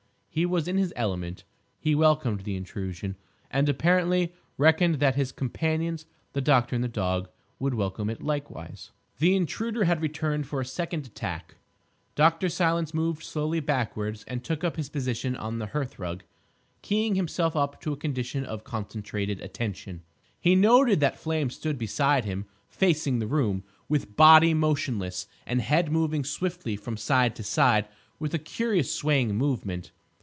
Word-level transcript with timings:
He 0.33 0.45
was 0.45 0.65
in 0.65 0.77
his 0.77 0.93
element. 0.95 1.43
He 1.77 1.93
welcomed 1.93 2.45
the 2.45 2.55
intrusion, 2.55 3.17
and 3.49 3.67
apparently 3.67 4.33
reckoned 4.57 5.01
that 5.01 5.15
his 5.15 5.33
companions, 5.33 6.05
the 6.31 6.39
doctor 6.39 6.73
and 6.73 6.81
the 6.81 6.87
dog, 6.87 7.27
would 7.59 7.73
welcome 7.73 8.09
it 8.09 8.21
likewise. 8.23 8.91
The 9.19 9.35
Intruder 9.35 9.83
had 9.83 10.01
returned 10.01 10.47
for 10.47 10.61
a 10.61 10.65
second 10.65 11.05
attack. 11.05 11.55
Dr. 12.15 12.47
Silence 12.47 12.93
moved 12.93 13.23
slowly 13.23 13.59
backwards 13.59 14.23
and 14.25 14.41
took 14.41 14.63
up 14.63 14.77
his 14.77 14.87
position 14.87 15.35
on 15.35 15.59
the 15.59 15.65
hearthrug, 15.67 16.21
keying 16.81 17.15
himself 17.15 17.57
up 17.57 17.81
to 17.81 17.91
a 17.91 17.97
condition 17.97 18.45
of 18.45 18.63
concentrated 18.63 19.41
attention. 19.41 20.01
He 20.39 20.55
noted 20.55 21.01
that 21.01 21.19
Flame 21.19 21.49
stood 21.49 21.77
beside 21.77 22.23
him, 22.23 22.45
facing 22.69 23.19
the 23.19 23.27
room, 23.27 23.65
with 23.89 24.15
body 24.15 24.53
motionless, 24.53 25.27
and 25.45 25.59
head 25.59 25.91
moving 25.91 26.23
swiftly 26.23 26.77
from 26.77 26.95
side 26.95 27.35
to 27.35 27.43
side 27.43 27.85
with 28.17 28.33
a 28.33 28.39
curious 28.39 28.95
swaying 28.95 29.35
movement. 29.35 29.91